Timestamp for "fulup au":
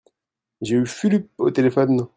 0.87-1.51